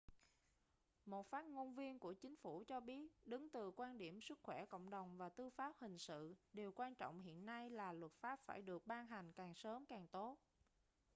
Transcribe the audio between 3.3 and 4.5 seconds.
từ quan điểm sức